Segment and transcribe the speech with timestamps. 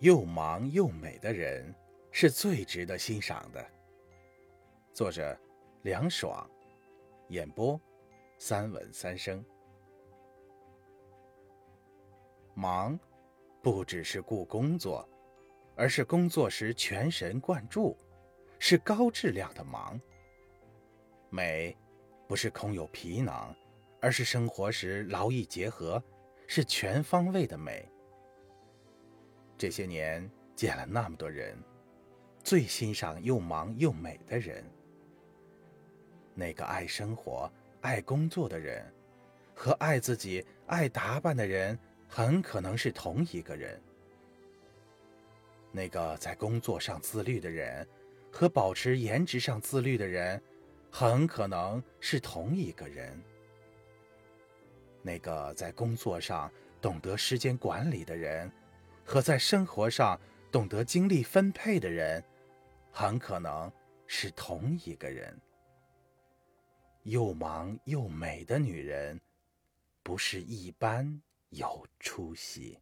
[0.00, 1.74] 又忙又美的人
[2.12, 3.64] 是最值得欣赏的。
[4.92, 5.36] 作者：
[5.82, 6.48] 凉爽，
[7.28, 7.80] 演播：
[8.38, 9.44] 三吻三生。
[12.54, 12.98] 忙，
[13.60, 15.08] 不只是顾工作，
[15.76, 17.96] 而是工作时全神贯注，
[18.60, 20.00] 是高质量的忙。
[21.28, 21.76] 美，
[22.28, 23.52] 不是空有皮囊，
[24.00, 26.00] 而是生活时劳逸结合，
[26.46, 27.84] 是全方位的美。
[29.58, 31.58] 这些年见了那么多人，
[32.44, 34.64] 最欣赏又忙又美的人。
[36.32, 37.50] 那个爱生活、
[37.80, 38.86] 爱工作的人，
[39.54, 41.76] 和爱自己、爱打扮的人，
[42.06, 43.82] 很可能是同一个人。
[45.72, 47.86] 那个在工作上自律的人，
[48.30, 50.40] 和保持颜值上自律的人，
[50.90, 53.20] 很可能是同一个人。
[55.02, 56.50] 那个在工作上
[56.80, 58.50] 懂得时间管理的人，
[59.08, 60.20] 和在生活上
[60.52, 62.22] 懂得精力分配的人，
[62.92, 63.72] 很可能
[64.06, 65.34] 是同一个人。
[67.04, 69.18] 又忙又美的女人，
[70.02, 72.78] 不是一般有出息。